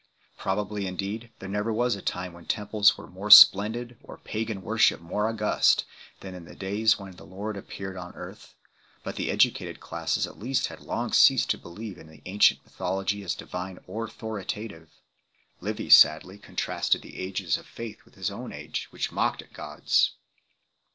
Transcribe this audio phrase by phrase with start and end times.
[0.35, 4.99] Probably indeed there never was a time when temples were more splendid or pagan worship
[4.99, 5.85] more august
[6.21, 8.55] than in the days when the Lord appeared on earth,
[9.03, 13.23] but the educated classes at least had long ceased to believe in the ancient mythology
[13.23, 14.89] as divine or authoritative.
[15.59, 19.53] Livy 2 sadly contrasted the ages of faith with his own age, which mocked at
[19.53, 20.13] gods.